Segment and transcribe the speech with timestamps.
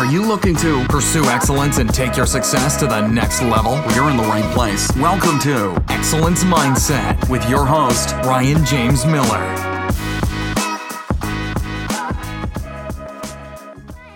[0.00, 3.74] Are you looking to pursue excellence and take your success to the next level?
[3.94, 4.90] You're in the right place.
[4.96, 9.69] Welcome to Excellence Mindset with your host, Ryan James Miller.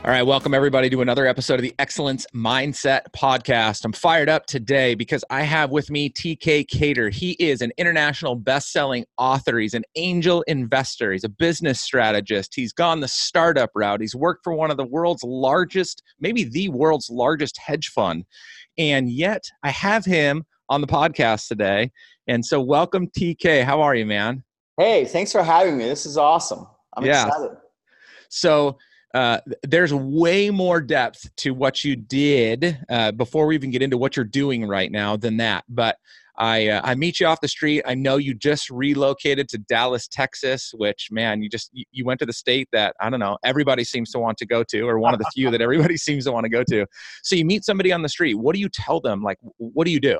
[0.04, 3.86] All right, welcome everybody to another episode of the Excellence Mindset Podcast.
[3.86, 7.08] I'm fired up today because I have with me TK Kader.
[7.08, 9.58] He is an international best-selling author.
[9.58, 11.12] He's an angel investor.
[11.12, 12.52] He's a business strategist.
[12.54, 14.02] He's gone the startup route.
[14.02, 18.26] He's worked for one of the world's largest, maybe the world's largest hedge fund.
[18.76, 21.92] And yet, I have him on the podcast today.
[22.26, 23.64] And so, welcome TK.
[23.64, 24.44] How are you, man?
[24.78, 25.86] Hey, thanks for having me.
[25.86, 26.66] This is awesome.
[26.94, 27.26] I'm yeah.
[27.26, 27.56] excited.
[28.28, 28.76] So,
[29.14, 33.96] uh, there's way more depth to what you did uh, before we even get into
[33.96, 35.64] what you're doing right now than that.
[35.68, 35.96] But
[36.36, 37.84] I uh, I meet you off the street.
[37.86, 42.26] I know you just relocated to Dallas, Texas, which man, you just you went to
[42.26, 45.14] the state that I don't know everybody seems to want to go to, or one
[45.14, 46.84] of the few that everybody seems to want to go to.
[47.22, 48.34] So you meet somebody on the street.
[48.34, 49.22] What do you tell them?
[49.22, 50.18] Like, what do you do?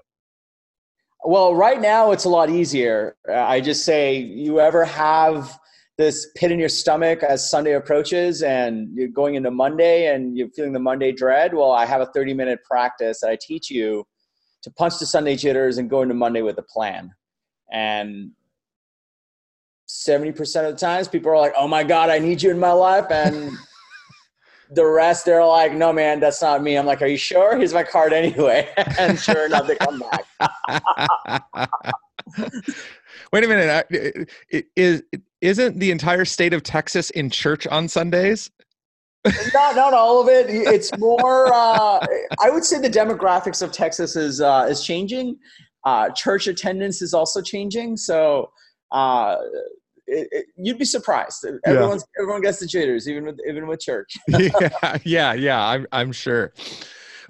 [1.25, 3.17] Well, right now it's a lot easier.
[3.29, 5.59] I just say, you ever have
[5.97, 10.49] this pit in your stomach as Sunday approaches and you're going into Monday and you're
[10.49, 11.55] feeling the Monday dread.
[11.55, 14.05] Well, I have a 30 minute practice that I teach you
[14.63, 17.13] to punch the Sunday jitters and go into Monday with a plan.
[17.71, 18.33] And
[19.89, 22.73] 70% of the times people are like, oh my God, I need you in my
[22.73, 23.07] life.
[23.11, 23.53] And
[24.71, 26.77] the rest, they're like, no, man, that's not me.
[26.77, 27.57] I'm like, are you sure?
[27.57, 28.69] Here's my card anyway.
[28.99, 30.25] and sure enough, they come back.
[33.33, 34.31] Wait a minute.
[34.75, 35.03] Is
[35.45, 38.51] isn't the entire state of Texas in church on Sundays?
[39.55, 40.47] not not all of it.
[40.75, 41.53] It's more.
[41.53, 42.05] Uh,
[42.41, 45.37] I would say the demographics of Texas is uh, is changing.
[45.85, 47.97] Uh, church attendance is also changing.
[47.97, 48.51] So
[48.91, 49.37] uh,
[50.07, 51.47] it, it, you'd be surprised.
[51.67, 52.23] Everyone's yeah.
[52.23, 54.15] everyone gets the jitters, even with even with church.
[54.29, 55.63] yeah, yeah, yeah.
[55.63, 56.53] I'm I'm sure.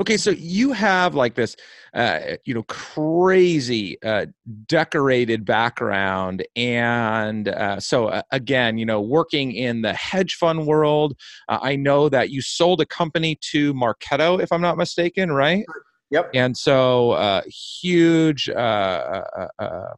[0.00, 1.56] Okay, so you have like this,
[1.94, 4.26] uh, you know, crazy uh,
[4.66, 11.16] decorated background, and uh, so uh, again, you know, working in the hedge fund world,
[11.48, 15.64] uh, I know that you sold a company to Marketo, if I'm not mistaken, right?
[16.10, 16.30] Yep.
[16.34, 18.48] And so, uh, huge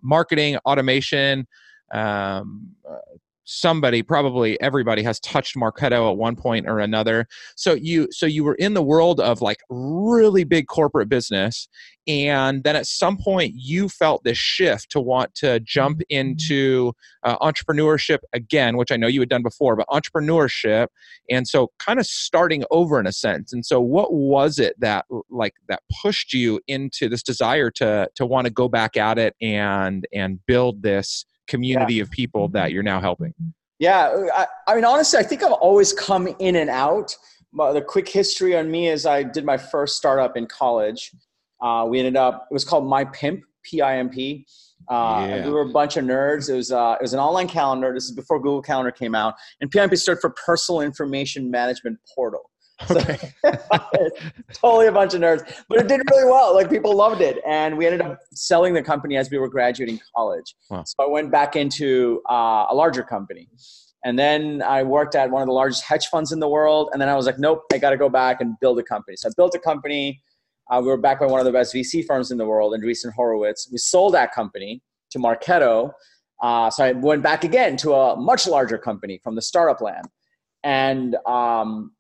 [0.03, 1.47] marketing automation.
[1.93, 2.75] Um,
[3.47, 7.27] somebody probably everybody has touched marketo at one point or another.
[7.57, 11.69] So you so you were in the world of like really big corporate business
[12.09, 16.93] and then at some point you felt this shift to want to jump into
[17.25, 20.87] uh, entrepreneurship again which i know you had done before but entrepreneurship
[21.31, 23.53] and so kind of starting over in a sense.
[23.53, 28.27] And so what was it that like that pushed you into this desire to to
[28.27, 32.03] want to go back at it and and build this community yeah.
[32.03, 33.35] of people that you're now helping?
[33.79, 37.15] Yeah, I, I, mean, honestly, I think I've always come in and out.
[37.53, 41.13] The quick history on me is I did my first startup in college.
[41.63, 44.47] Uh, we ended up, it was called My Pimp, P I M P.
[44.89, 45.45] Uh, yeah.
[45.45, 46.49] We were a bunch of nerds.
[46.49, 47.93] It was uh, it was an online calendar.
[47.93, 52.51] This is before Google Calendar came out, and PIMP stood for Personal Information Management Portal.
[52.91, 53.33] Okay.
[54.53, 56.55] totally a bunch of nerds, but it did really well.
[56.55, 59.99] Like people loved it, and we ended up selling the company as we were graduating
[60.15, 60.55] college.
[60.69, 60.85] Wow.
[60.85, 63.49] So I went back into uh, a larger company,
[64.07, 66.91] and then I worked at one of the largest hedge funds in the world.
[66.93, 69.17] And then I was like, nope, I got to go back and build a company.
[69.17, 70.23] So I built a company.
[70.71, 73.13] Uh, we were backed by one of the best VC firms in the world, Andreessen
[73.13, 73.69] Horowitz.
[73.73, 75.91] We sold that company to Marketo.
[76.41, 80.07] Uh, so I went back again to a much larger company from the startup land.
[80.63, 81.91] And um,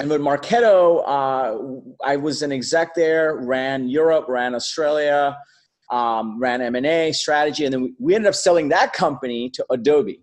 [0.00, 5.36] and with Marketo, uh, I was an exec there, ran Europe, ran Australia,
[5.90, 10.20] um, ran M&A strategy, and then we, ended up selling that company to Adobe.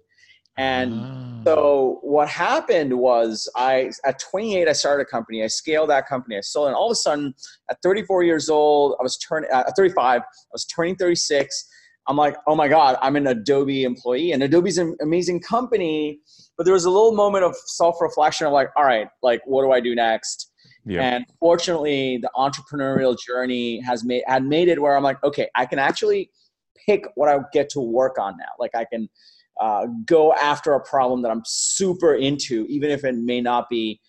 [0.57, 1.41] And oh.
[1.43, 5.43] so what happened was I, at 28, I started a company.
[5.43, 6.37] I scaled that company.
[6.37, 6.69] I sold it.
[6.69, 7.33] And all of a sudden,
[7.69, 11.69] at 34 years old, I was turning, uh, at 35, I was turning 36.
[12.07, 14.31] I'm like, oh my God, I'm an Adobe employee.
[14.31, 16.19] And Adobe's an amazing company
[16.57, 19.71] but there was a little moment of self-reflection of like all right like what do
[19.71, 20.51] i do next?
[20.87, 21.01] Yeah.
[21.01, 25.65] and fortunately the entrepreneurial journey has made had made it where i'm like okay i
[25.65, 26.29] can actually
[26.85, 28.45] pick what i get to work on now.
[28.59, 29.09] Like i can
[29.59, 33.99] uh, go after a problem that i'm super into even if it may not be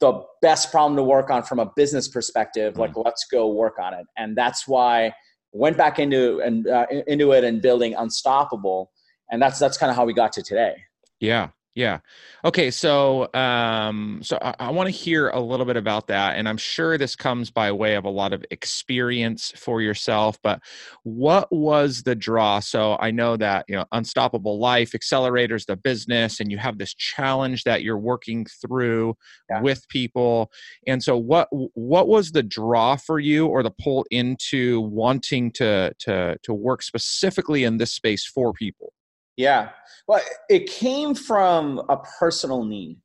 [0.00, 3.04] the best problem to work on from a business perspective like mm.
[3.04, 4.06] let's go work on it.
[4.16, 5.14] And that's why
[5.52, 8.90] went back into and uh, into it and building unstoppable.
[9.30, 10.74] And that's that's kind of how we got to today.
[11.20, 11.98] Yeah Yeah.
[12.44, 12.70] Okay.
[12.70, 16.56] So, um, so I, I want to hear a little bit about that, and I'm
[16.56, 20.38] sure this comes by way of a lot of experience for yourself.
[20.40, 20.60] But
[21.02, 22.60] what was the draw?
[22.60, 26.94] So I know that you know Unstoppable Life accelerators the business, and you have this
[26.94, 29.16] challenge that you're working through
[29.50, 29.60] yeah.
[29.60, 30.52] with people.
[30.86, 35.92] And so, what what was the draw for you, or the pull into wanting to
[36.00, 38.92] to to work specifically in this space for people?
[39.36, 39.70] Yeah.
[40.06, 42.98] Well, it came from a personal need.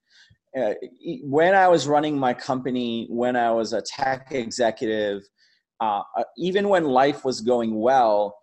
[0.57, 0.73] Uh,
[1.23, 5.23] when I was running my company, when I was a tech executive,
[5.79, 8.35] uh, uh, even when life was going well,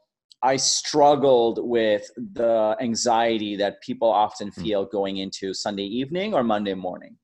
[0.42, 4.62] I struggled with the anxiety that people often hmm.
[4.62, 7.16] feel going into Sunday evening or Monday morning.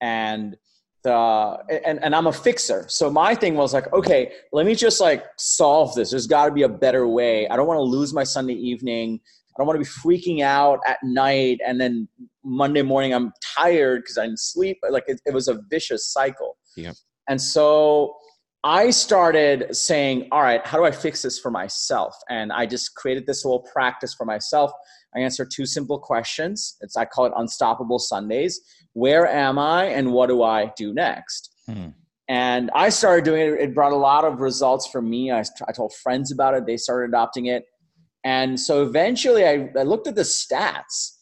[0.00, 0.56] And
[1.02, 2.84] the and, and I'm a fixer.
[2.88, 6.10] So my thing was like, okay, let me just like solve this.
[6.10, 7.48] There's got to be a better way.
[7.48, 9.20] I don't want to lose my Sunday evening.
[9.58, 12.08] I don't want to be freaking out at night and then
[12.44, 14.78] Monday morning I'm tired because I didn't sleep.
[14.88, 16.56] Like it, it was a vicious cycle.
[16.76, 16.92] Yeah.
[17.28, 18.14] And so
[18.62, 22.14] I started saying, all right, how do I fix this for myself?
[22.28, 24.70] And I just created this little practice for myself.
[25.16, 26.76] I answer two simple questions.
[26.80, 28.60] It's I call it Unstoppable Sundays.
[28.92, 31.50] Where am I and what do I do next?
[31.66, 31.88] Hmm.
[32.28, 33.60] And I started doing it.
[33.60, 35.32] It brought a lot of results for me.
[35.32, 36.66] I, I told friends about it.
[36.66, 37.64] They started adopting it.
[38.28, 41.16] And so eventually I, I looked at the stats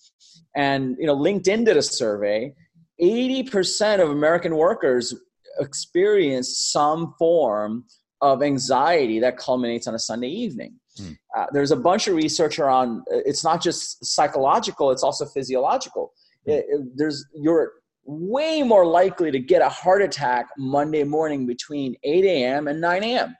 [0.56, 2.52] and you know LinkedIn did a survey.
[3.00, 5.14] 80% of American workers
[5.60, 7.84] experience some form
[8.22, 10.72] of anxiety that culminates on a Sunday evening.
[10.98, 11.12] Hmm.
[11.36, 16.12] Uh, there's a bunch of research around it's not just psychological, it's also physiological.
[16.44, 16.52] Hmm.
[16.52, 17.72] It, it, there's you're
[18.04, 22.66] way more likely to get a heart attack Monday morning between 8 a.m.
[22.66, 23.36] and 9 a.m.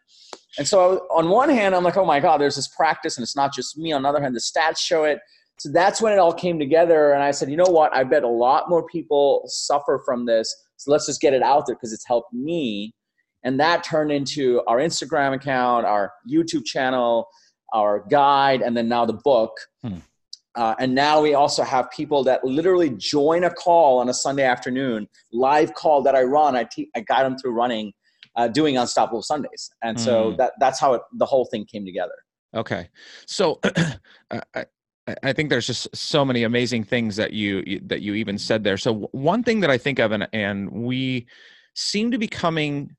[0.58, 3.36] And so on one hand, I'm like, oh my God, there's this practice and it's
[3.36, 3.92] not just me.
[3.92, 5.18] On the other hand, the stats show it.
[5.58, 7.12] So that's when it all came together.
[7.12, 7.94] And I said, you know what?
[7.94, 10.54] I bet a lot more people suffer from this.
[10.76, 12.94] So let's just get it out there because it's helped me.
[13.42, 17.28] And that turned into our Instagram account, our YouTube channel,
[17.72, 19.52] our guide, and then now the book.
[19.82, 19.98] Hmm.
[20.56, 24.42] Uh, and now we also have people that literally join a call on a Sunday
[24.44, 26.56] afternoon, live call that I run.
[26.56, 27.92] I, te- I guide them through running
[28.36, 30.36] uh, doing Unstoppable Sundays, and so mm.
[30.36, 32.14] that that's how it, the whole thing came together.
[32.54, 32.88] Okay,
[33.26, 33.60] so
[34.30, 34.66] I,
[35.22, 38.76] I think there's just so many amazing things that you that you even said there.
[38.76, 41.26] So one thing that I think of, and and we
[41.74, 42.96] seem to be coming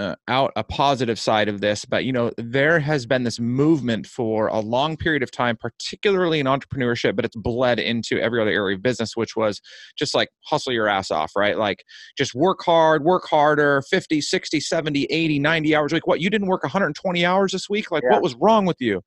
[0.00, 4.06] uh, out a positive side of this but you know there has been this movement
[4.06, 8.50] for a long period of time particularly in entrepreneurship but it's bled into every other
[8.50, 9.60] area of business which was
[9.98, 11.58] just like hustle your ass off right?
[11.58, 11.84] Like
[12.16, 16.06] just work hard work harder 50 60 70 80 90 hours a week.
[16.06, 17.90] What you didn't work 120 hours this week?
[17.90, 18.14] Like yeah.
[18.14, 19.02] what was wrong with you?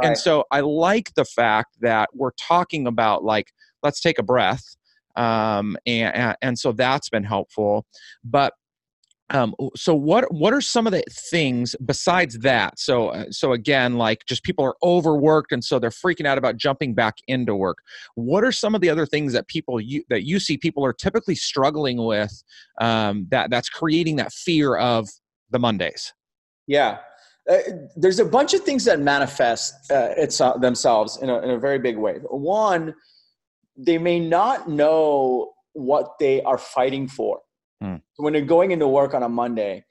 [0.00, 0.08] Right.
[0.08, 3.50] and so i like the fact that we're talking about like
[3.82, 4.76] let's take a breath
[5.16, 7.86] um, and and so that's been helpful.
[8.22, 8.52] But
[9.30, 12.78] um, so what what are some of the things besides that?
[12.78, 16.56] So uh, so again like just people are overworked and so they're freaking out about
[16.56, 17.78] jumping back into work.
[18.14, 20.92] What are some of the other things that people you that you see people are
[20.92, 22.42] typically struggling with
[22.80, 25.08] um, that that's creating that fear of
[25.50, 26.12] the mondays?
[26.68, 26.98] Yeah.
[27.50, 27.58] Uh,
[27.96, 31.58] there's a bunch of things that manifest uh, it's, uh, themselves in a, in a
[31.58, 32.14] very big way.
[32.30, 32.94] One
[33.76, 37.40] they may not know what they are fighting for
[37.82, 38.00] Mm.
[38.16, 39.84] When you're going into work on a Monday,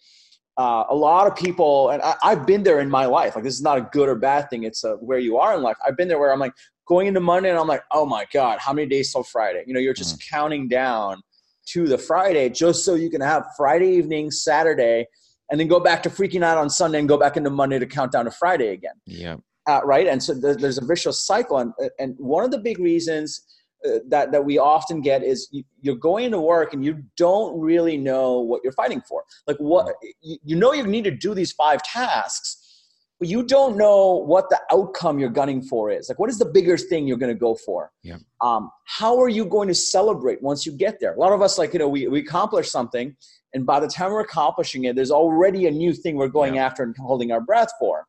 [0.58, 3.36] uh, a lot of people, and I, have been there in my life.
[3.36, 4.64] Like this is not a good or bad thing.
[4.64, 5.76] It's a, where you are in life.
[5.86, 6.54] I've been there where I'm like
[6.88, 9.64] going into Monday, and I'm like, oh my god, how many days till Friday?
[9.68, 10.30] You know, you're just mm.
[10.30, 11.22] counting down
[11.68, 15.06] to the Friday just so you can have Friday evening, Saturday,
[15.52, 17.86] and then go back to freaking out on Sunday and go back into Monday to
[17.86, 18.94] count down to Friday again.
[19.06, 19.36] Yeah.
[19.68, 20.08] Uh, right.
[20.08, 23.65] And so there's a vicious cycle, and and one of the big reasons uh,
[24.08, 27.98] that that we often get is you, you're going to work and you don't really
[27.98, 29.24] know what you're fighting for.
[29.48, 32.84] Like what you, you know you need to do these five tasks,
[33.20, 36.10] but you don't know what the outcome you're gunning for is.
[36.10, 37.92] Like what is the bigger thing you're going to go for?
[38.04, 38.18] Yeah.
[38.42, 41.14] Um, how are you going to celebrate once you get there?
[41.14, 43.16] A lot of us like you know we we accomplish something,
[43.54, 46.66] and by the time we're accomplishing it, there's already a new thing we're going yeah.
[46.66, 48.06] after and holding our breath for.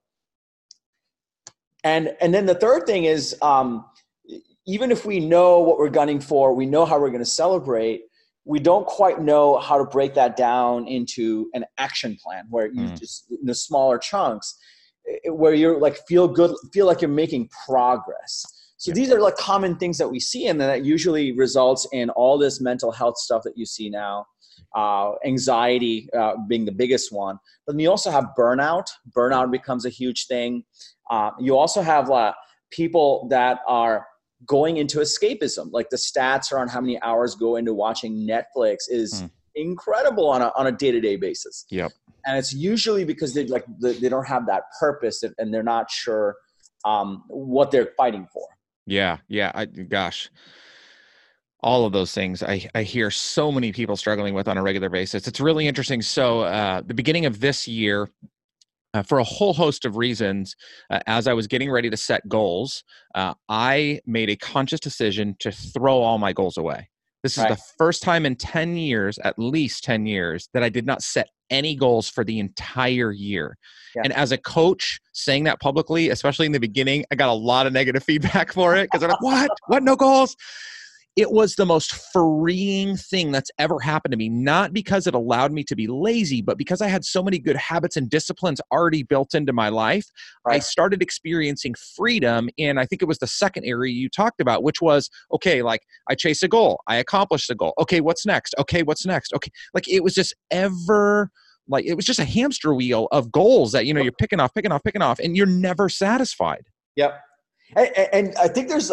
[1.85, 3.37] And and then the third thing is.
[3.43, 3.85] Um,
[4.67, 8.03] even if we know what we're gunning for, we know how we're going to celebrate,
[8.45, 12.83] we don't quite know how to break that down into an action plan where you
[12.83, 12.99] mm.
[12.99, 14.57] just in the smaller chunks
[15.27, 18.45] where you're like feel good feel like you're making progress.
[18.79, 22.39] So these are like common things that we see and that usually results in all
[22.39, 24.27] this mental health stuff that you see now
[24.75, 27.39] uh, anxiety uh, being the biggest one.
[27.67, 28.87] But then you also have burnout.
[29.17, 30.65] Burnout becomes a huge thing.
[31.11, 32.33] Uh, you also have uh,
[32.71, 34.07] people that are
[34.45, 35.71] going into escapism.
[35.73, 39.27] Like the stats around how many hours go into watching Netflix is hmm.
[39.55, 41.65] incredible on a on a day to day basis.
[41.71, 41.93] Yep.
[42.27, 46.37] And it's usually because they like they don't have that purpose and they're not sure
[46.85, 48.47] um, what they're fighting for.
[48.87, 49.51] Yeah, yeah.
[49.55, 50.31] I, gosh,
[51.61, 54.89] all of those things I, I hear so many people struggling with on a regular
[54.89, 55.27] basis.
[55.27, 56.01] It's really interesting.
[56.03, 58.09] So, uh, the beginning of this year,
[58.97, 60.57] uh, for a whole host of reasons,
[60.91, 62.83] uh, as I was getting ready to set goals,
[63.15, 66.89] uh, I made a conscious decision to throw all my goals away.
[67.23, 67.51] This is right.
[67.51, 71.29] the first time in 10 years, at least 10 years, that I did not set
[71.51, 73.59] any goals for the entire year.
[73.95, 74.03] Yeah.
[74.05, 77.67] And as a coach, saying that publicly, especially in the beginning, I got a lot
[77.67, 79.51] of negative feedback for it because I'm like, what?
[79.67, 79.83] What?
[79.83, 80.37] No goals?
[81.17, 85.51] It was the most freeing thing that's ever happened to me not because it allowed
[85.51, 89.03] me to be lazy but because i had so many good habits and disciplines already
[89.03, 90.07] built into my life
[90.45, 90.57] right.
[90.57, 94.63] i started experiencing freedom in i think it was the second area you talked about
[94.63, 98.55] which was okay like i chase a goal i accomplish the goal okay what's next
[98.59, 101.31] okay what's next okay like it was just ever
[101.69, 104.55] like it was just a hamster wheel of goals that you know you're picking off
[104.55, 106.65] picking off picking off and you're never satisfied.
[106.95, 107.21] Yep
[107.75, 108.93] and, and, I think there's,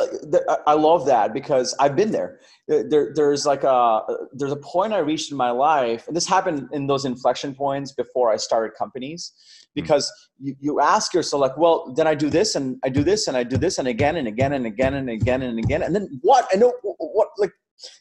[0.66, 2.40] I love that because I've been there.
[2.68, 3.14] there.
[3.14, 4.02] There's like a,
[4.32, 7.92] there's a point I reached in my life, and this happened in those inflection points
[7.92, 9.82] before I started companies, hmm.
[9.82, 13.28] because you, you ask yourself like, well, then I do this and I do this
[13.28, 15.96] and I do this and again and again and again and again and again, and
[15.96, 16.48] then what?
[16.52, 17.52] I know what like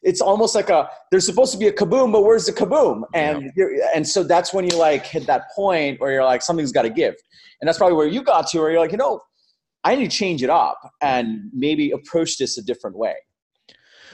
[0.02, 3.50] it's almost like a there's supposed to be a kaboom but where's the kaboom and
[3.57, 3.67] yeah.
[3.95, 6.91] and so that's when you like hit that point where you're like something's got to
[6.91, 7.14] give
[7.61, 9.21] and that's probably where you got to where you're like you know
[9.85, 13.17] I need to change it up and maybe approach this a different way.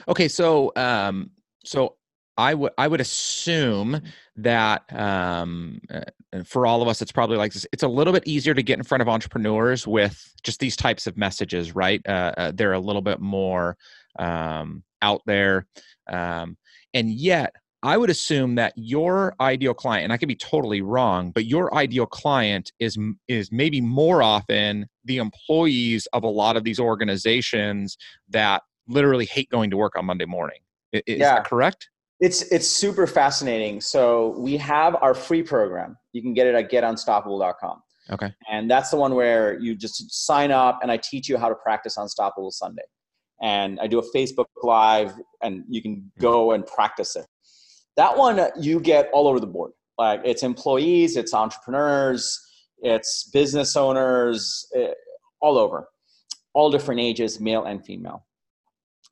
[0.07, 1.31] Okay, so um,
[1.63, 1.95] so
[2.37, 4.01] I would I would assume
[4.37, 6.01] that um, uh,
[6.45, 7.67] for all of us, it's probably like this.
[7.73, 11.05] It's a little bit easier to get in front of entrepreneurs with just these types
[11.05, 12.01] of messages, right?
[12.07, 13.77] Uh, uh, they're a little bit more
[14.17, 15.67] um, out there,
[16.09, 16.57] um,
[16.93, 21.31] and yet I would assume that your ideal client, and I could be totally wrong,
[21.31, 26.63] but your ideal client is is maybe more often the employees of a lot of
[26.63, 27.97] these organizations
[28.29, 30.59] that literally hate going to work on Monday morning.
[30.91, 31.35] Is yeah.
[31.35, 31.89] that correct?
[32.19, 33.79] It's it's super fascinating.
[33.79, 35.97] So we have our free program.
[36.11, 37.81] You can get it at getunstoppable.com.
[38.11, 38.33] Okay.
[38.51, 41.55] And that's the one where you just sign up and I teach you how to
[41.55, 42.83] practice Unstoppable Sunday.
[43.41, 46.21] And I do a Facebook live and you can hmm.
[46.21, 47.25] go and practice it.
[47.99, 49.73] That one you get all over the board.
[49.97, 52.39] Like it's employees, it's entrepreneurs,
[52.77, 54.93] it's business owners, it, eh,
[55.41, 55.89] all over,
[56.53, 58.25] all different ages, male and female.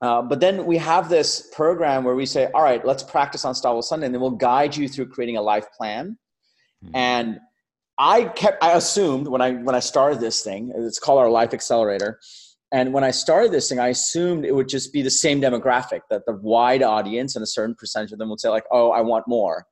[0.01, 3.50] Uh, but then we have this program where we say, all right, let's practice on
[3.50, 6.17] Unstoppable Sunday, and then we'll guide you through creating a life plan.
[6.82, 6.96] Mm-hmm.
[6.96, 7.39] And
[7.98, 11.53] I kept, I assumed when I when I started this thing, it's called our Life
[11.53, 12.22] Accelerator.
[12.71, 16.01] And when I started this thing, I assumed it would just be the same demographic,
[16.09, 19.01] that the wide audience and a certain percentage of them would say, like, oh, I
[19.01, 19.65] want more.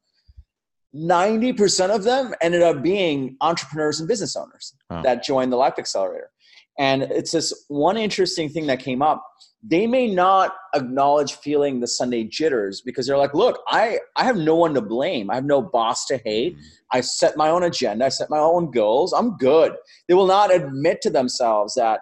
[0.95, 5.01] 90% of them ended up being entrepreneurs and business owners wow.
[5.01, 6.31] that joined the Life Accelerator.
[6.77, 9.25] And it's this one interesting thing that came up.
[9.61, 14.37] They may not acknowledge feeling the Sunday jitters because they're like, look, I, I have
[14.37, 15.31] no one to blame.
[15.31, 16.55] I have no boss to hate.
[16.55, 16.97] Mm-hmm.
[16.97, 18.05] I set my own agenda.
[18.05, 19.11] I set my own goals.
[19.11, 19.73] I'm good.
[20.07, 22.01] They will not admit to themselves that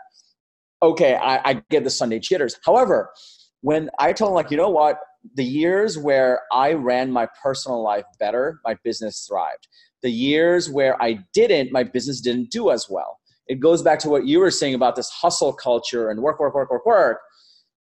[0.83, 2.59] okay, I, I get the Sunday jitters.
[2.65, 3.09] However,
[3.61, 4.99] when I told them, like, you know what,
[5.35, 9.67] the years where I ran my personal life better, my business thrived.
[10.01, 13.19] The years where I didn't, my business didn't do as well.
[13.47, 16.53] It goes back to what you were saying about this hustle culture and work, work,
[16.53, 17.19] work, work, work.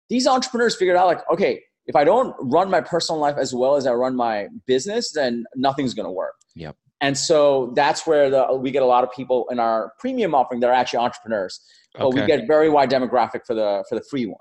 [0.08, 3.74] These entrepreneurs figured out, like, okay, if I don't run my personal life as well
[3.74, 6.34] as I run my business, then nothing's going to work.
[6.54, 6.76] Yep.
[7.02, 10.60] And so that's where the, we get a lot of people in our premium offering
[10.60, 11.60] that are actually entrepreneurs
[11.94, 12.20] but okay.
[12.20, 14.38] we get very wide demographic for the for the free one.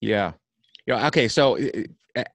[0.00, 0.32] Yeah,
[0.86, 1.06] yeah.
[1.08, 1.58] Okay, so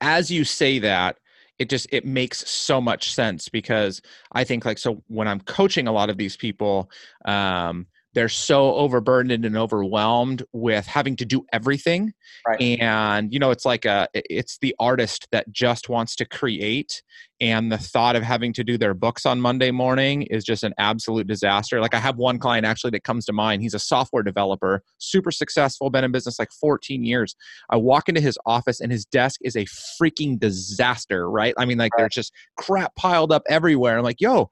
[0.02, 1.18] as you say that,
[1.60, 5.88] it just it makes so much sense because I think like so when I'm coaching
[5.88, 6.90] a lot of these people,
[7.26, 12.14] um, they're so overburdened and overwhelmed with having to do everything.
[12.48, 12.80] Right.
[12.82, 17.02] and you know it's like a it's the artist that just wants to create
[17.40, 20.74] and the thought of having to do their books on monday morning is just an
[20.78, 21.82] absolute disaster.
[21.82, 23.62] Like i have one client actually that comes to mind.
[23.62, 27.36] He's a software developer super successful been in business like 14 years.
[27.70, 29.66] I walk into his office and his desk is a
[30.02, 31.54] freaking disaster right?
[31.58, 32.04] I mean like right.
[32.04, 33.98] there's just crap piled up everywhere.
[33.98, 34.50] I'm like yo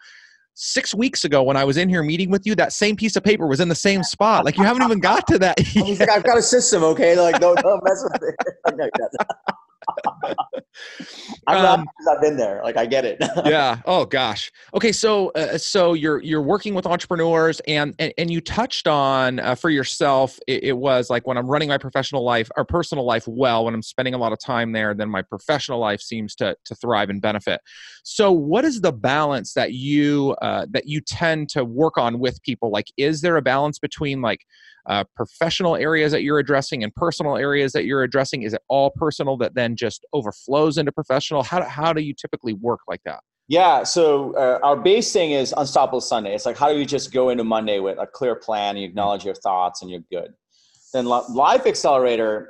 [0.56, 3.24] six weeks ago when I was in here meeting with you, that same piece of
[3.24, 4.46] paper was in the same spot.
[4.46, 5.60] Like you haven't even got to that.
[5.76, 7.20] Like, I've got a system, okay?
[7.20, 8.92] Like, don't, don't mess with it.
[11.48, 12.62] Um, I've been there.
[12.64, 13.18] Like I get it.
[13.46, 13.80] yeah.
[13.86, 14.52] Oh gosh.
[14.74, 14.92] Okay.
[14.92, 19.56] So, uh, so you're you're working with entrepreneurs, and and, and you touched on uh,
[19.56, 20.40] for yourself.
[20.48, 23.74] It, it was like when I'm running my professional life or personal life well, when
[23.74, 27.10] I'm spending a lot of time there, then my professional life seems to to thrive
[27.10, 27.62] and benefit.
[28.04, 32.42] So, what is the balance that you uh, that you tend to work on with
[32.44, 32.72] people?
[32.72, 34.42] Like, is there a balance between like
[34.88, 38.44] uh, professional areas that you're addressing and personal areas that you're addressing?
[38.44, 41.44] Is it all personal that then just overflows into professional?
[41.44, 43.22] How do, how do you typically work like that?
[43.48, 46.34] Yeah, so uh, our base thing is Unstoppable Sunday.
[46.34, 48.86] It's like how do you just go into Monday with a clear plan, and you
[48.86, 50.34] acknowledge your thoughts, and you're good.
[50.94, 52.50] Then Life Accelerator,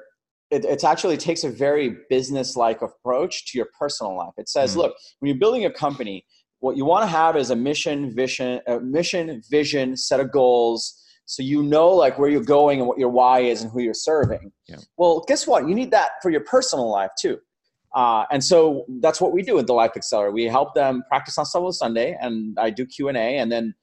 [0.52, 4.34] it, it actually takes a very business-like approach to your personal life.
[4.38, 4.78] It says, Mm.
[4.78, 6.24] look, when you're building a company,
[6.60, 11.02] what you want to have is a mission, vision, a mission, vision, set of goals,
[11.26, 13.94] so you know like where you're going and what your why is and who you're
[13.94, 14.52] serving.
[14.68, 14.78] Yeah.
[14.98, 15.68] Well, guess what?
[15.68, 17.40] You need that for your personal life too.
[17.96, 20.32] Uh, and so that's what we do with the Life Accelerator.
[20.34, 23.74] We help them practice on Sunday Sunday, and I do Q and A, and then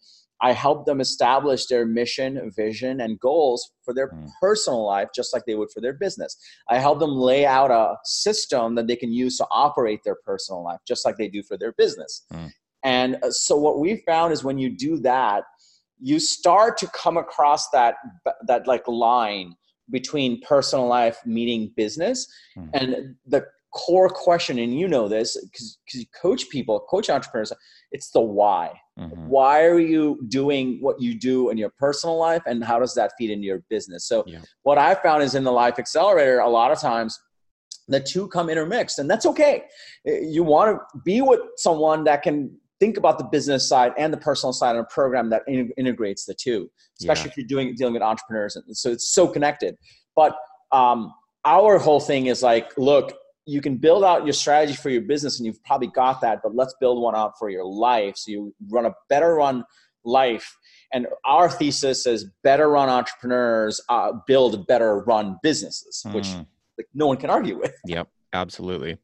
[0.42, 4.28] I help them establish their mission, vision, and goals for their Mm.
[4.40, 6.36] personal life, just like they would for their business.
[6.68, 10.62] I help them lay out a system that they can use to operate their personal
[10.62, 12.24] life, just like they do for their business.
[12.34, 12.50] Mm.
[12.84, 15.44] And uh, so what we found is when you do that,
[16.02, 17.94] you start to come across that
[18.46, 19.54] that like line
[19.90, 22.70] between personal life meeting business Mhm.
[22.74, 27.52] and the core question and you know this because you coach people coach entrepreneurs
[27.90, 29.26] it's the why Mhm.
[29.28, 33.12] why are you doing what you do in your personal life and how does that
[33.16, 34.40] feed into your business so Yeah.
[34.62, 37.18] what i found is in the life accelerator a lot of times
[37.88, 39.64] the two come intermixed and that's okay
[40.36, 42.36] you want to be with someone that can
[42.82, 46.24] think about the business side and the personal side in a program that in- integrates
[46.24, 46.68] the two
[47.00, 49.76] especially if you're doing dealing with entrepreneurs and so it's so connected.
[50.16, 50.32] But
[50.72, 50.98] um,
[51.44, 53.06] our whole thing is like look
[53.54, 56.56] you can build out your strategy for your business and you've probably got that but
[56.60, 59.64] let's build one out for your life so you run a better run
[60.04, 60.56] life.
[60.92, 66.46] And our thesis is better run entrepreneurs uh, build better run businesses which Mm.
[66.78, 67.74] like, no one can argue with.
[67.86, 68.98] Yep, absolutely.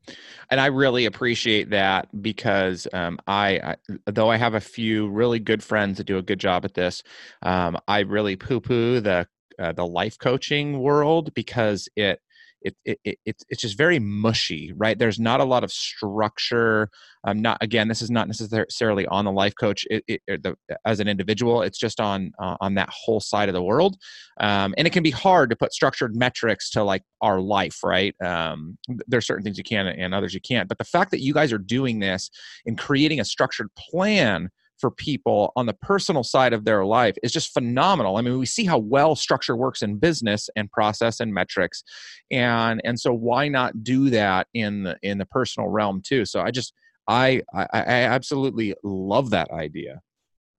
[0.51, 5.39] And I really appreciate that because um, I, I, though I have a few really
[5.39, 7.03] good friends that do a good job at this,
[7.43, 9.27] um, I really poo-poo the
[9.59, 12.21] uh, the life coaching world because it.
[12.63, 14.99] It, it, it, it's just very mushy, right?
[14.99, 16.91] There's not a lot of structure.
[17.25, 21.01] Um, not again, this is not necessarily on the life coach it, it, the, as
[21.01, 21.63] an individual.
[21.63, 23.97] It's just on uh, on that whole side of the world
[24.41, 28.15] um, and it can be hard to put structured metrics to like our life right
[28.25, 31.21] um, th- there's certain things you can and others you can't but the fact that
[31.21, 32.31] you guys are doing this
[32.67, 37.33] and creating a structured plan for people on the personal side of their life is
[37.33, 41.33] just phenomenal i mean we see how well structure works in business and process and
[41.33, 41.83] metrics
[42.31, 46.41] and and so why not do that in the in the personal realm too so
[46.41, 46.73] i just
[47.09, 50.01] i i, I absolutely love that idea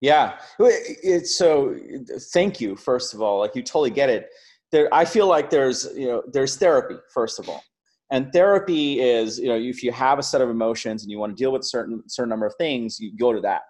[0.00, 1.76] Yeah, it's so.
[2.32, 3.38] Thank you, first of all.
[3.38, 4.30] Like you totally get it.
[4.72, 7.62] There, I feel like there's you know there's therapy first of all,
[8.10, 11.36] and therapy is you know if you have a set of emotions and you want
[11.36, 13.62] to deal with certain certain number of things, you go to that.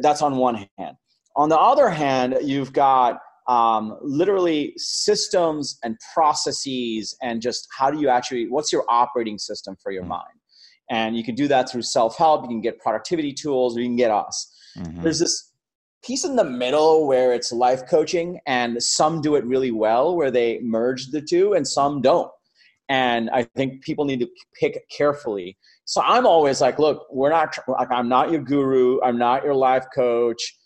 [0.00, 0.96] That's on one hand.
[1.36, 7.98] On the other hand, you've got um, literally systems and processes and just how do
[7.98, 10.08] you actually what's your operating system for your Mm.
[10.08, 10.38] mind
[10.90, 13.96] and you can do that through self-help you can get productivity tools or you can
[13.96, 15.02] get us Mhm.
[15.02, 15.52] there's this
[16.02, 20.30] piece in the middle where it's life coaching and some do it really well where
[20.30, 22.30] they merge the two and some don't
[22.88, 25.56] and i think people need to pick carefully.
[25.84, 29.00] So i'm always like look we're not like i'm not your guru.
[29.02, 30.56] I'm not your life coach.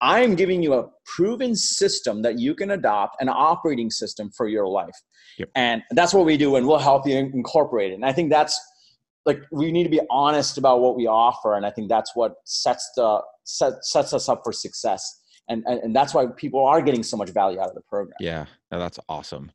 [0.00, 4.66] I'm giving you a proven system that you can adopt an operating system for your
[4.66, 4.96] life.
[5.38, 5.48] Yep.
[5.54, 7.94] and that's what we do and we'll help you incorporate it.
[7.94, 8.60] And i think that's
[9.24, 12.34] like we need to be honest about what we offer and i think that's what
[12.44, 16.80] sets the set, sets us up for success and, and and that's why people are
[16.80, 19.50] getting so much value out of the program Yeah, no, that's awesome.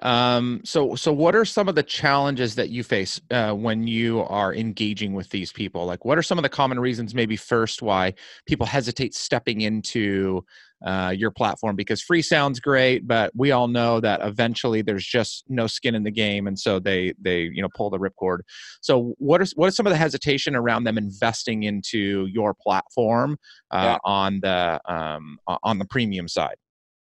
[0.00, 4.20] Um, so, so what are some of the challenges that you face uh, when you
[4.22, 5.86] are engaging with these people?
[5.86, 8.14] Like, what are some of the common reasons, maybe first, why
[8.46, 10.44] people hesitate stepping into
[10.84, 11.76] uh, your platform?
[11.76, 16.02] Because free sounds great, but we all know that eventually there's just no skin in
[16.02, 18.38] the game, and so they they you know pull the ripcord.
[18.80, 23.38] So, what is what is some of the hesitation around them investing into your platform
[23.70, 23.98] uh, Yeah.
[24.04, 26.56] on the um, on the premium side?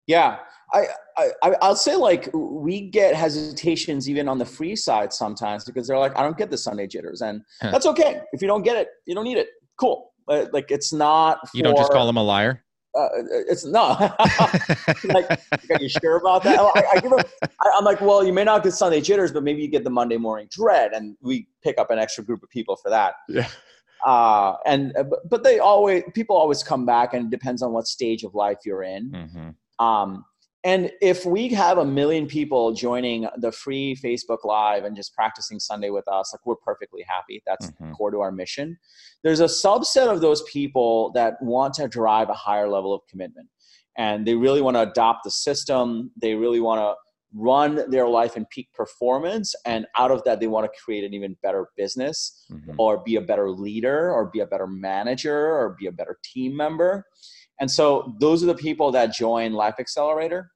[0.06, 0.38] Yeah,
[0.72, 5.88] I, I I'll say like we get hesitations even on the free side sometimes because
[5.88, 7.70] they're like, I don't get the Sunday jitters, and Huh.
[7.72, 8.20] that's okay.
[8.32, 9.48] If you don't get it, you don't need it.
[9.80, 10.12] Cool.
[10.26, 11.38] Like it's not.
[11.54, 12.64] You don't just call them a liar.
[12.96, 13.08] Uh,
[13.48, 14.16] it's not.
[15.04, 16.58] Like are you sure about that.
[16.58, 19.42] I, I give a, I, i'm like well you may not get sunday jitters but
[19.42, 22.50] maybe you get the monday morning dread and we pick up an extra group of
[22.50, 23.14] people for that.
[23.28, 23.48] Yeah.
[24.06, 27.86] uh, and uh, but- they always people always come back and it depends on what
[27.86, 29.10] stage of life you're in.
[29.32, 30.24] Hmm um,
[30.64, 35.60] and if we have a million people joining the free Facebook Live and just practicing
[35.60, 37.42] Sunday with us, like we're perfectly happy.
[37.46, 37.92] That's Mhm.
[37.94, 38.78] core to our mission.
[39.22, 43.48] There's a subset of those people that want to drive a higher level of commitment.
[43.96, 46.10] And they really want to adopt the system.
[46.16, 46.96] They really want to
[47.36, 49.54] run their life in peak performance.
[49.66, 52.76] And out of that, they want to create an even better business Mhm.
[52.78, 56.56] or be a better leader or be a better manager or be a better team
[56.56, 57.06] member.
[57.60, 60.50] And so those are the people that join Life Accelerator.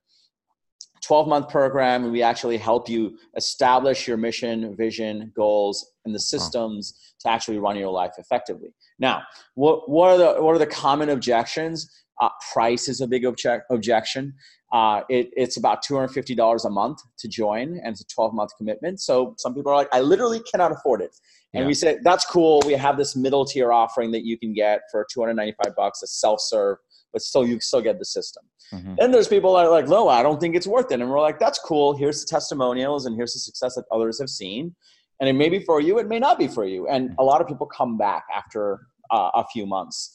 [1.09, 6.21] 12 month program and we actually help you establish your mission, vision, goals and the
[6.21, 8.68] systems to actually run your life effectively.
[8.99, 9.23] Now,
[9.55, 11.90] what what are the what are the common objections?
[12.21, 14.35] Uh, price is a big object, objection.
[14.73, 19.01] Uh, it, it's about $250 a month to join and it's a 12 month commitment.
[19.01, 21.14] So some people are like, I literally cannot afford it.
[21.55, 21.68] And Yeah.
[21.68, 22.61] we say, that's cool.
[22.66, 26.77] We have this middle tier offering that you can get for 295 bucks, a self-serve,
[27.12, 28.44] but still you still get the system.
[28.73, 28.97] Mhm.
[28.99, 31.01] Then there's people that are like, no, I don't think it's worth it.
[31.01, 31.97] And we're like, that's cool.
[31.97, 34.75] Here's the testimonials and here's the success that others have seen.
[35.21, 36.87] And it may be for you, it may not be for you.
[36.88, 40.14] And a lot of people come back after uh, a few months.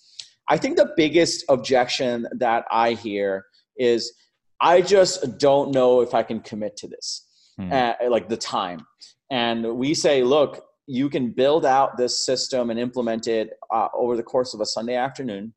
[0.50, 3.46] I think the biggest objection that I hear
[3.78, 4.14] is
[4.62, 7.28] I just don't know if I can commit to this,
[7.58, 7.72] Hmm.
[7.72, 8.86] uh, like the time.
[9.32, 14.16] And we say, look, you can build out this system and implement it uh, over
[14.16, 15.54] the course of a Sunday afternoon.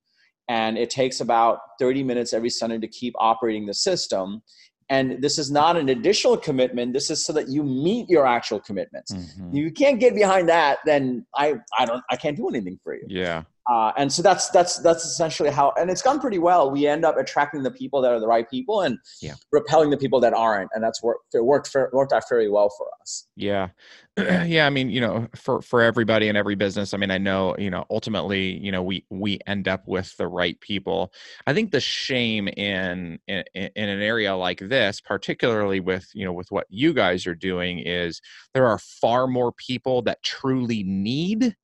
[0.48, 4.42] And it takes about 30 minutes every Sunday to keep operating the system.
[4.88, 6.92] And this is not an additional commitment.
[6.92, 9.12] This is so that you meet your actual commitments.
[9.12, 9.52] Mhm.
[9.52, 13.04] You can't get behind that, then I, I don't I can't do anything for you.
[13.09, 13.42] Yeah.
[13.68, 16.70] Uh, and so that's that's that's essentially how and it's gone pretty well.
[16.70, 19.35] We end up attracting the people that are the right people and Yeah.
[19.50, 22.70] repelling the people that aren't, and that's worked it worked for, worked out very well
[22.76, 23.26] for us.
[23.35, 23.68] Yeah.
[24.18, 27.57] yeah, I mean, you know, for for everybody in every business, I mean, I know,
[27.59, 31.12] you know, ultimately, you know, we we end up with the right people.
[31.46, 36.33] I think the shame in in, in an area like this, particularly with, you know,
[36.33, 38.22] with what you guys are doing is
[38.55, 41.57] there are far more people that truly need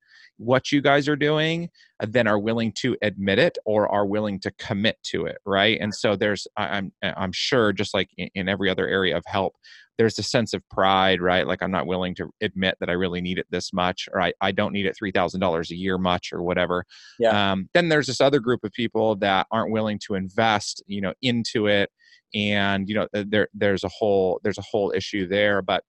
[0.42, 1.68] what you guys are doing
[2.00, 5.78] uh, than are willing to admit it or are willing to commit to it right?
[5.80, 9.54] And so there's i'm i'm sure just like in, in every other area of help
[9.98, 11.46] there's a sense of pride right?
[11.46, 14.32] Like i'm not willing to admit that i really need it this much or i,
[14.40, 16.84] I don't need it $3000 a year much or whatever.
[17.18, 17.52] Yeah.
[17.52, 21.14] um, then there's this other group of people that aren't willing to invest you know
[21.22, 21.90] into it.
[22.34, 25.84] And you know there there's a whole there's a whole issue there but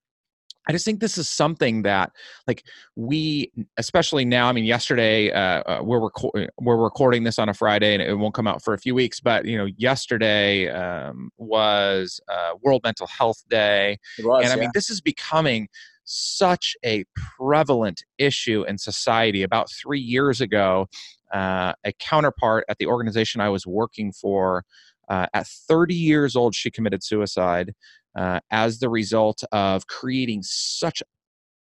[0.68, 2.12] I just think this is something that,
[2.48, 2.64] like,
[2.96, 4.48] we, especially now.
[4.48, 8.14] I mean, yesterday uh, uh, we're reco- we're recording this on a Friday, and it
[8.16, 9.20] won't come out for a few weeks.
[9.20, 14.56] But you know, yesterday um, was uh, World Mental Health Day, It was, and I
[14.56, 14.62] yeah.
[14.62, 15.68] mean, this is becoming
[16.06, 17.06] such a
[17.38, 19.44] prevalent issue in society.
[19.44, 20.88] About three years ago,
[21.34, 24.66] uh, a counterpart at the organization I was working for,
[25.10, 27.74] uh, at 30 years old, she committed suicide
[28.16, 31.02] uh, as the result of creating such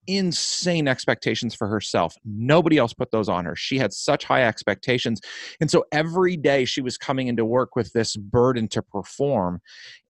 [0.08, 2.16] insane expectations for herself.
[2.26, 3.56] Nobody else put those on her.
[3.56, 5.22] She had such high expectations.
[5.62, 9.62] And so every day she was coming into work with this burden to perform.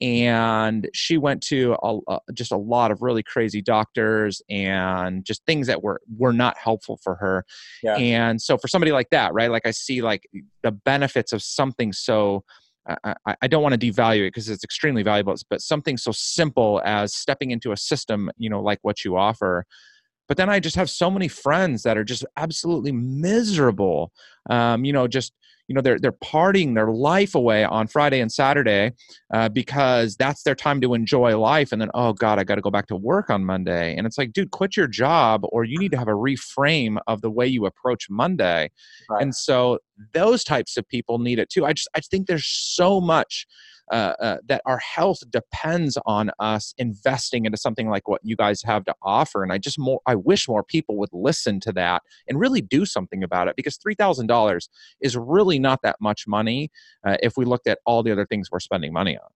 [0.02, 5.46] And she went to a, a- just a lot of really crazy doctors and just
[5.46, 7.46] things that were were not helpful for her.
[7.84, 7.96] Yeah.
[7.98, 9.52] And so for somebody like that, right?
[9.52, 10.28] Like I see like
[10.64, 12.44] the benefits of something so
[12.88, 16.12] I, I- I don't want to devalue it because it's extremely valuable, but something so
[16.12, 19.66] simple as stepping into a system, you know, like what you offer.
[20.28, 24.12] But then I just have so many friends that are just absolutely miserable.
[24.50, 25.34] Um, you know, just
[25.68, 28.92] you know, they're they're partying their life away on Friday and Saturday
[29.34, 31.72] uh, because that's their time to enjoy life.
[31.72, 33.96] And then, oh God, I got to go back to work on Monday.
[33.96, 37.22] And it's like, dude, quit your job, or you need to have a reframe of
[37.22, 38.72] the way you approach Monday.
[39.10, 39.22] Right.
[39.22, 39.80] And so
[40.14, 41.66] those types of people need it too.
[41.66, 43.46] I just I think there's so much
[43.92, 48.62] uh, uh, that our health depends on us investing into something like what you guys
[48.64, 49.44] have to offer.
[49.44, 52.86] And I just more I wish more people would listen to that and really do
[52.86, 54.70] something about it because three thousand dollars
[55.02, 56.72] is really not that much money
[57.06, 59.30] uh, if we looked at all the other things we're spending money on.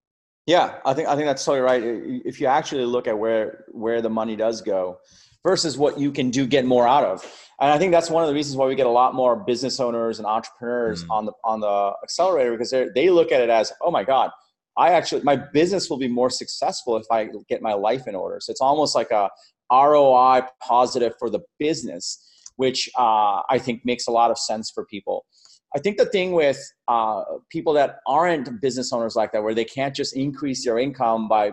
[0.45, 1.83] Yeah, I think I think that's totally right.
[2.25, 4.99] If you actually look at where where the money does go
[5.47, 7.17] versus what you can do get more out of.
[7.61, 9.79] And I think that's one of the reasons why we get a lot more business
[9.79, 11.15] owners and entrepreneurs Mm.
[11.15, 14.29] on the on the accelerator because they they look at it as, "Oh my god,
[14.85, 17.19] I actually my business will be more successful if I
[17.51, 19.25] get my life in order." So it's almost like a
[19.71, 20.35] ROI
[20.73, 22.03] positive for the business,
[22.63, 25.17] which uh, I think makes a lot of sense for people.
[25.75, 26.59] I think the thing with
[26.95, 27.21] uh,
[27.55, 31.45] people that aren't business owners like that, where they can't just increase their income by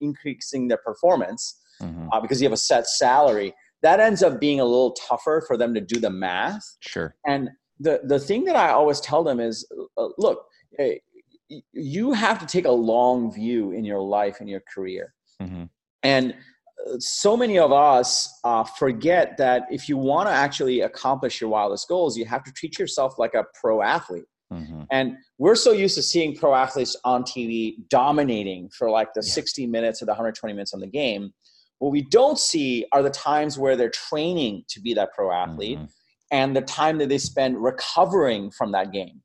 [0.00, 1.42] increasing their performance
[1.82, 2.08] mm-hmm.
[2.12, 5.56] uh, because you have a set salary, that ends up being a little tougher for
[5.56, 6.64] them to do the math.
[6.80, 7.14] Sure.
[7.26, 10.46] And the the thing that I always tell them is, uh, look,
[10.78, 11.00] hey,
[11.72, 15.14] you have to take a long view in your life and your career.
[15.40, 15.64] Mm-hmm.
[16.02, 21.40] And uh, so many of us uh, forget that if you want to actually accomplish
[21.40, 24.24] your wildest goals, you have to treat yourself like a pro athlete.
[24.52, 24.82] Mm-hmm.
[24.90, 29.32] And we're so used to seeing pro athletes on TV dominating for like the yeah.
[29.32, 31.32] 60 minutes or the 120 minutes on the game.
[31.78, 35.78] What we don't see are the times where they're training to be that pro athlete
[35.78, 35.86] mm-hmm.
[36.30, 39.22] and the time that they spend recovering from that game.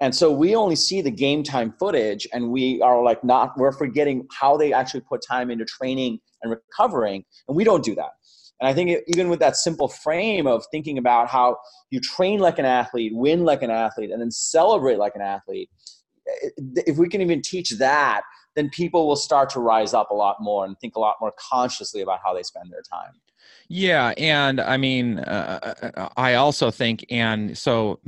[0.00, 3.70] And so we only see the game time footage and we are like not, we're
[3.70, 7.24] forgetting how they actually put time into training and recovering.
[7.46, 8.10] And we don't do that.
[8.60, 11.56] And I think even with that simple frame of thinking about how
[11.90, 15.68] you train like an athlete, win like an athlete, and then celebrate like an athlete,
[16.56, 18.22] if we can even teach that,
[18.54, 21.32] then people will start to rise up a lot more and think a lot more
[21.38, 23.12] consciously about how they spend their time.
[23.68, 28.00] Yeah, and I mean, uh, uh, uh I also think, and so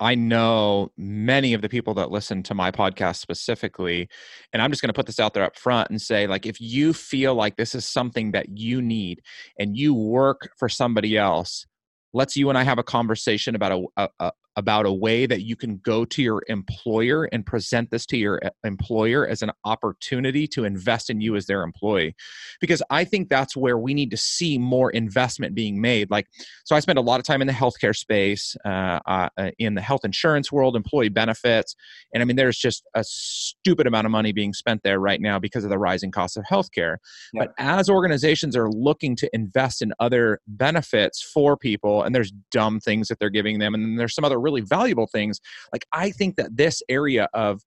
[0.00, 4.08] I know many of the people that listen to my podcast specifically,
[4.52, 6.60] and I'm just going to put this out there up front and say, like, if
[6.60, 9.22] you feel like this is something that you need
[9.58, 11.66] and you work for somebody else,
[12.12, 15.54] let's you and I have a conversation about a, a, about a way that you
[15.54, 20.48] can go to your employer and present this to your uh, employer as an opportunity
[20.48, 22.14] to invest in you as their employee.
[22.60, 26.10] Because i think that's where we need to see more investment being made.
[26.10, 26.26] Like
[26.64, 29.74] so i spend a lot of time in the healthcare space uh, uh, uh, in
[29.74, 31.76] the health insurance world employee benefits
[32.12, 35.38] and i mean there's just a stupid amount of money being spent there right now
[35.38, 36.96] because of the rising cost of healthcare.
[37.32, 37.54] Yep.
[37.56, 42.80] but as organizations are looking to invest in other benefits for people and there's dumb
[42.80, 45.40] things that they're giving them and then there's some other really valuable things
[45.72, 47.60] like i think that this area of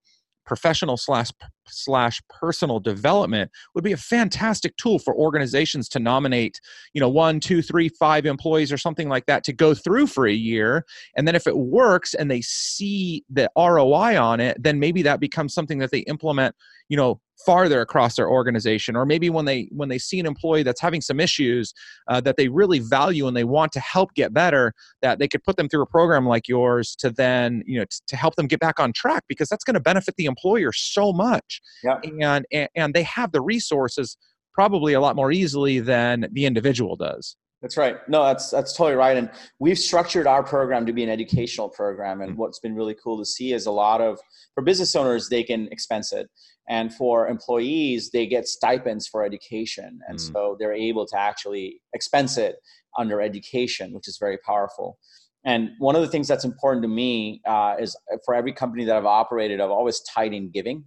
[0.46, 1.30] professional slash
[1.68, 6.60] slash personal development would be a fantastic tool for organizations to nominate
[6.94, 10.28] you know one two three five employees or something like that to go through for
[10.28, 10.86] a year.
[11.16, 15.20] And then if it works and they see the roi on it then maybe that
[15.20, 16.56] becomes something that they implement
[16.90, 18.96] you know farther across their organization.
[18.96, 21.74] Or maybe when they when they see an employee that's having some issues
[22.08, 25.44] uh, that they really value and they want to help get better that they could
[25.44, 28.48] put them through a program like yours to then you know t- to help them
[28.48, 31.51] get back on track because that's going to benefit the employer so much
[31.84, 32.00] yeah.
[32.04, 34.18] and, and and they have the resources
[34.54, 37.98] probably a lot more easily than the individual does that's right.
[38.10, 39.16] No, that's that's totally right.
[39.16, 42.22] And we've structured our program to be an educational program.
[42.22, 42.40] And mm-hmm.
[42.40, 44.20] what's been really cool to see is a lot of
[44.56, 46.28] for business owners they can expense it,
[46.68, 50.34] and for employees they get stipends for education, and mm-hmm.
[50.34, 52.56] so they're able to actually expense it
[52.98, 54.98] under education, which is very powerful.
[55.46, 58.96] And one of the things that's important to me uh, is for every company that
[58.96, 60.84] I've operated, I've always tied in giving.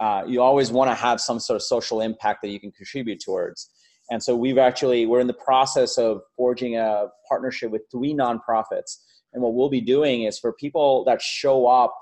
[0.00, 3.20] Uh, you always want to have some sort of social impact that you can contribute
[3.22, 3.70] towards.
[4.10, 8.98] And so we've actually, we're in the process of forging a partnership with three nonprofits.
[9.32, 11.94] And what we'll be doing is for people that show up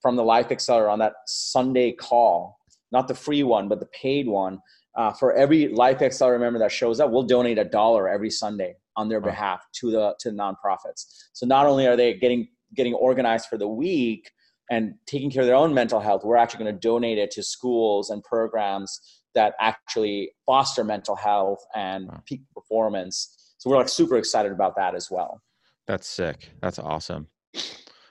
[0.00, 2.58] from the Life Accelerator on that Sunday call,
[2.92, 4.60] not the free one, but the paid one,
[4.96, 8.74] uh, for every Life Accelerator member that shows up, we'll donate a dollar every Sunday
[8.96, 11.04] on their behalf to the to the nonprofits.
[11.32, 14.30] So not only are they getting getting organized for the week
[14.70, 17.42] and taking care of their own mental health, we're actually going to donate it to
[17.42, 19.00] schools and programs
[19.34, 22.22] that actually foster mental health and wow.
[22.26, 23.54] peak performance.
[23.58, 25.42] So we're like super excited about that as well.
[25.86, 26.50] That's sick.
[26.62, 27.26] That's awesome.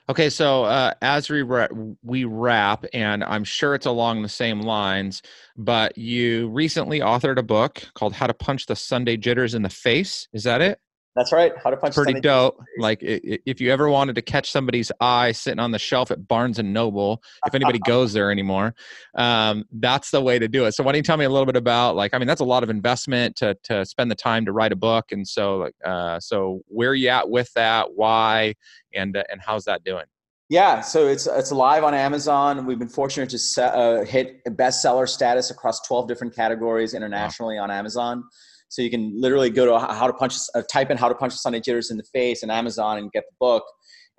[0.08, 1.68] Okay, so uh, as we ra-
[2.02, 5.22] we wrap, and I'm sure it's along the same lines,
[5.56, 9.68] but you recently authored a book called "How to Punch the Sunday Jitters in the
[9.68, 10.80] Face." Is that it?
[11.16, 11.52] That's right.
[11.62, 11.96] How to punch.
[11.96, 12.62] Pretty dope.
[12.78, 16.60] Like if you ever wanted to catch somebody's eye sitting on the shelf at Barnes
[16.60, 18.74] and Noble, if anybody goes there anymore,
[19.16, 20.72] um, that's the way to do it.
[20.72, 22.44] So why don't you tell me a little bit about like I mean that's a
[22.44, 25.74] lot of investment to to spend the time to write a book, and so like
[25.84, 27.88] uh, so where are you at with that?
[27.94, 28.54] Why
[28.94, 30.04] and uh, and how's that doing?
[30.48, 32.66] Yeah, so it's it's live on Amazon.
[32.66, 37.64] We've been fortunate to uh, hit bestseller status across twelve different categories internationally wow.
[37.64, 38.24] on Amazon.
[38.70, 41.34] So you can literally go to how to punch, uh, type in how to punch
[41.34, 43.64] the Sunday jitters in the face in Amazon and get the book.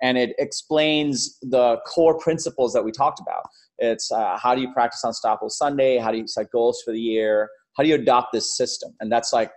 [0.02, 3.44] And it explains the core principles that we talked about.
[3.78, 5.96] It's uh, how do you practice Unstoppable Sunday?
[5.96, 7.48] How do you set goals for the year?
[7.76, 8.94] How do you adopt this system?
[9.00, 9.50] And that's like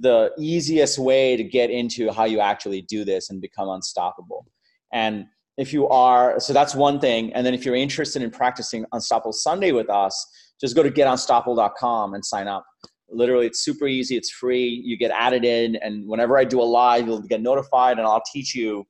[0.00, 4.46] the easiest way to get into how you actually do this and become unstoppable.
[4.92, 5.26] And
[5.58, 7.32] if you are, so that's one thing.
[7.34, 10.26] And then if you're interested in practicing Unstoppable Sunday with us,
[10.60, 12.64] just go to getunstoppable.com and sign up
[13.10, 16.62] literally it's super easy it's free you get added in and whenever i do a
[16.62, 18.86] live you'll get notified and i'll teach you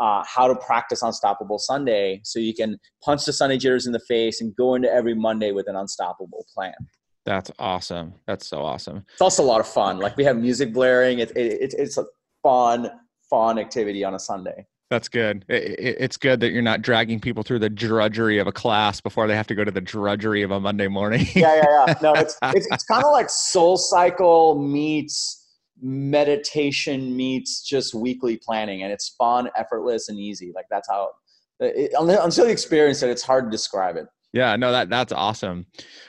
[0.00, 4.00] uh, how to practice Unstoppable Sunday so you can punch the Sunday jitters in the
[4.00, 6.72] face and go into every Monday with an unstoppable plan.
[7.26, 8.14] That's awesome.
[8.26, 9.04] That's so awesome.
[9.12, 9.98] It's also a lot of fun.
[9.98, 11.18] Like we have music blaring.
[11.18, 12.06] It, it, it's a
[12.42, 12.90] fun,
[13.28, 14.66] fun activity on a Sunday.
[14.90, 15.44] That's good.
[15.48, 19.28] It, it's good that you're not dragging people through the drudgery of a class before
[19.28, 21.26] they have to go to the drudgery of a Monday morning.
[21.34, 21.94] yeah, yeah, yeah.
[22.02, 25.46] No, it's it's, it's kind of like Soul Cycle meets
[25.80, 30.52] meditation meets just weekly planning, and it's fun, effortless, and easy.
[30.54, 31.10] Like that's how.
[31.60, 34.06] It, until you experience it, it's hard to describe it.
[34.32, 35.66] Yeah, no, that that's awesome.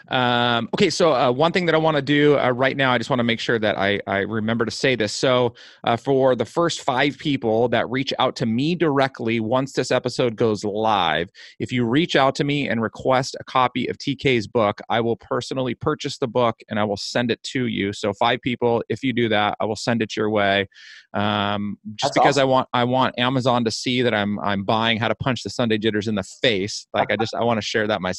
[0.10, 2.98] Um, okay, so uh, one thing that I want to do uh, right now, I
[2.98, 5.14] just want to make sure that I, I remember to say this.
[5.14, 5.56] So,
[5.86, 10.36] uh, for the first five people that reach out to me directly once this episode
[10.36, 11.30] goes live,
[11.60, 15.16] if you reach out to me and request a copy of TK's book, I will
[15.16, 17.94] personally purchase the book and I will send it to you.
[17.94, 20.68] So, five people, if you do that, I will send it your way.
[21.14, 22.42] Um, just That's because awesome.
[22.42, 25.50] I want I want Amazon to see that I'm I'm buying How to Punch the
[25.50, 26.86] Sunday Jitters in the face.
[26.94, 28.11] Like I just I want to share that myself.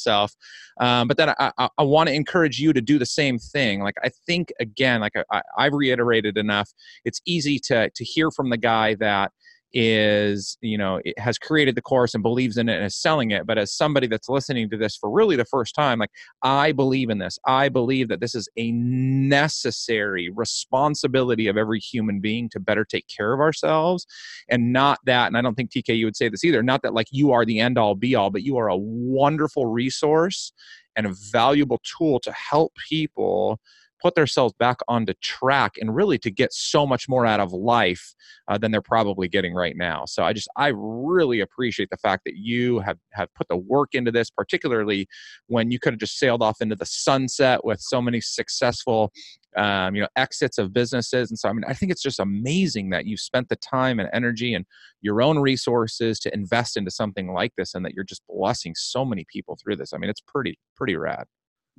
[0.79, 3.81] Um, but then I, I, I want to encourage you to do the same thing.
[3.81, 6.69] Like I think again, like I, I've reiterated enough.
[7.05, 9.31] It's easy to to hear from the guy that
[9.73, 13.31] is you know it has created the course and believes in it and is selling
[13.31, 16.11] it but as somebody that's listening to this for really the first time like
[16.43, 17.39] i believe in this.
[17.45, 23.07] I believe that this is a necessary responsibility of every human being to better take
[23.07, 24.05] care of ourselves
[24.49, 26.93] and not that and i don't think tk you would say this either not that
[26.93, 30.53] like you are the end all be all but you are a wonderful resource
[30.95, 33.59] and a valuable tool to help people
[34.03, 38.13] put themselves back onto track and really to get so much more out of life
[38.49, 40.03] uh, than they're probably getting right now.
[40.05, 43.89] So I just I really appreciate the fact that you have have put the work
[43.93, 45.07] into this, particularly
[45.47, 49.11] when you could have just sailed off into the sunset with so many successful
[49.55, 51.31] um, you know exits of businesses.
[51.31, 54.09] And so i mean i think it's just amazing that you spent the time and
[54.11, 54.65] energy and
[55.01, 59.05] your own resources to invest into something like this and that you're just blessing so
[59.05, 59.93] many people through this.
[59.93, 61.25] I mean it's pretty pretty rad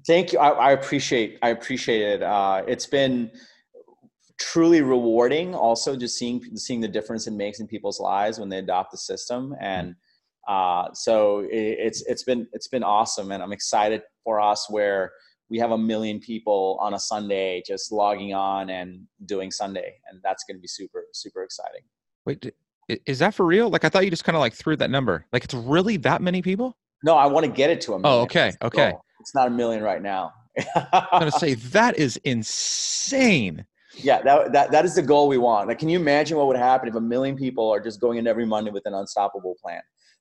[0.07, 0.39] Thank you.
[0.39, 1.39] I, I appreciate.
[1.43, 2.23] I appreciate it.
[2.23, 3.31] Uh, it's been
[4.39, 5.55] truly rewarding.
[5.55, 8.99] Also, just seeing seeing the difference it makes in people's lives when they adopt the
[8.99, 9.95] system, and
[10.49, 15.13] uh, so it, it's it's been it's been awesome, and I'm excited for us where
[15.49, 20.21] we have a million people on a Sunday just logging on and doing Sunday, and
[20.23, 21.83] that's going to be super super exciting.
[22.27, 22.53] Wait,
[23.07, 23.71] is that for real?
[23.71, 25.27] Like I thought you just kind of like threw that number.
[25.33, 26.77] Like it's really that many people?
[27.05, 28.19] No, I want to get it to a oh, million.
[28.19, 28.91] Oh, okay, okay.
[28.91, 30.35] Goal it's not a million right now.
[30.93, 33.65] I'm going to say that is insane.
[33.97, 35.69] Yeah, that, that, that is the goal we want.
[35.69, 38.27] Like, can you imagine what would happen if a million people are just going in
[38.27, 39.81] every Monday with an unstoppable plan?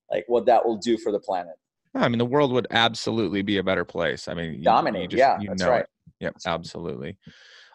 [0.09, 1.55] Like, what that will do for the planet.
[1.95, 4.29] I mean, the world would absolutely be a better place.
[4.29, 5.01] I mean, dominate.
[5.03, 5.81] You just, yeah, you that's right.
[5.81, 5.89] It.
[6.21, 7.17] Yep, absolutely.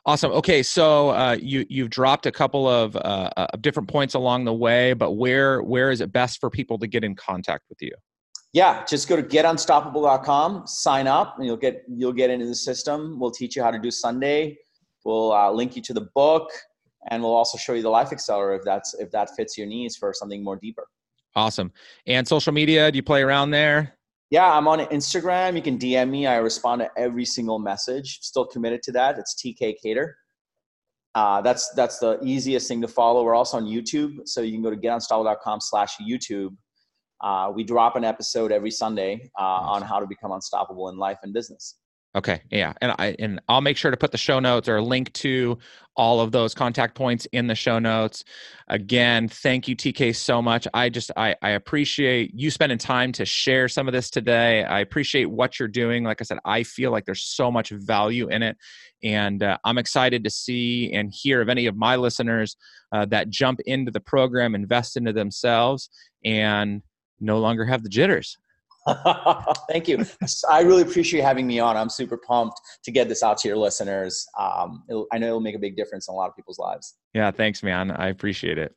[0.06, 0.32] Awesome.
[0.32, 4.54] Okay, so uh, you you've dropped a couple of uh, uh, different points along the
[4.54, 7.92] way, but where where is it best for people to get in contact with you?
[8.54, 13.18] Yeah, just go to getunstoppable.com, sign up, and you'll get you'll get into the system.
[13.20, 14.56] We'll teach you how to do Sunday.
[15.04, 16.50] We'll uh, link you to the book,
[17.10, 19.96] and we'll also show you the Life Accelerator if that's if that fits your needs
[19.96, 20.86] for something more deeper.
[21.36, 21.72] Awesome.
[22.06, 22.90] And social media?
[22.90, 23.94] Do you play around there?
[24.30, 25.54] Yeah, I'm on Instagram.
[25.54, 26.26] You can DM me.
[26.26, 28.18] I respond to every single message.
[28.22, 29.18] Still committed to that.
[29.18, 30.16] It's TK Kader.
[31.14, 33.24] Uh, that's that's the easiest thing to follow.
[33.24, 36.56] We're also on YouTube, so you can go to getunstoppable.com/slash YouTube
[37.20, 41.18] uh, we drop an episode every Sunday uh, on how to become unstoppable in life
[41.22, 41.76] and business.
[42.16, 44.82] Okay, yeah, and I and I'll make sure to put the show notes or a
[44.82, 45.58] link to
[45.94, 48.24] all of those contact points in the show notes.
[48.66, 50.66] Again, thank you, TK, so much.
[50.72, 54.64] I just I, I appreciate you spending time to share some of this today.
[54.64, 56.02] I appreciate what you're doing.
[56.02, 58.56] Like I said, I feel like there's so much value in it,
[59.02, 62.56] and uh, I'm excited to see and hear of any of my listeners
[62.90, 65.90] uh, that jump into the program, invest into themselves,
[66.24, 66.80] and
[67.20, 68.38] no longer have the jitters.
[69.70, 70.04] Thank you.
[70.50, 71.76] I really appreciate having me on.
[71.76, 74.26] I'm super pumped to get this out to your listeners.
[74.38, 76.94] Um, I know it'll make a big difference in a lot of people's lives.
[77.12, 77.90] Yeah, thanks, man.
[77.90, 78.74] I appreciate it.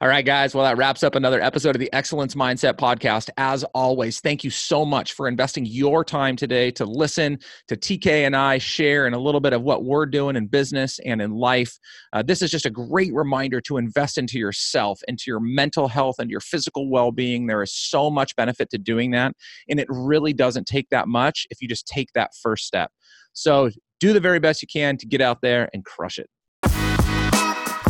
[0.00, 0.54] All right, guys.
[0.54, 3.30] Well, that wraps up another episode of the Excellence Mindset Podcast.
[3.36, 8.26] As always, thank you so much for investing your time today to listen to TK
[8.26, 11.30] and I share in a little bit of what we're doing in business and in
[11.30, 11.78] life.
[12.12, 16.16] Uh, this is just a great reminder to invest into yourself, into your mental health,
[16.18, 17.46] and your physical well being.
[17.46, 19.34] There is so much benefit to doing that.
[19.68, 22.90] And it really doesn't take that much if you just take that first step.
[23.32, 26.28] So, do the very best you can to get out there and crush it.